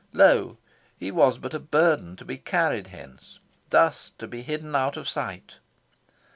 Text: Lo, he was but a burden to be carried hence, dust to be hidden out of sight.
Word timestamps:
Lo, 0.13 0.57
he 0.97 1.11
was 1.11 1.37
but 1.37 1.53
a 1.53 1.59
burden 1.59 2.15
to 2.15 2.25
be 2.25 2.35
carried 2.35 2.87
hence, 2.87 3.37
dust 3.69 4.17
to 4.17 4.25
be 4.27 4.41
hidden 4.41 4.75
out 4.75 4.97
of 4.97 5.07
sight. 5.07 5.59